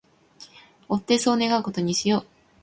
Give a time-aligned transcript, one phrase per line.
[0.89, 2.25] 追ってそう願う事にしよう